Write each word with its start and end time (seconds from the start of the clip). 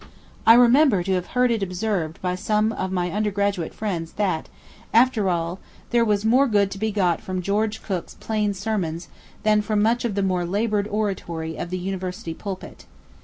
I 0.47 0.55
remember 0.55 1.03
to 1.03 1.13
have 1.13 1.27
heard 1.37 1.51
it 1.51 1.61
observed 1.61 2.19
by 2.23 2.33
some 2.33 2.71
of 2.71 2.91
my 2.91 3.11
undergraduate 3.11 3.71
friends 3.71 4.13
that, 4.13 4.49
after 4.91 5.29
all, 5.29 5.59
there 5.91 6.03
was 6.03 6.25
more 6.25 6.47
good 6.47 6.71
to 6.71 6.79
be 6.79 6.89
got 6.91 7.21
from 7.21 7.43
George 7.43 7.83
Cooke's 7.83 8.15
plain 8.15 8.55
sermons 8.55 9.09
than 9.43 9.61
from 9.61 9.79
much 9.79 10.03
of 10.03 10.15
the 10.15 10.23
more 10.23 10.43
laboured 10.43 10.87
oratory 10.87 11.55
of 11.55 11.69
the 11.69 11.77
University 11.77 12.33
pulpit. 12.33 12.87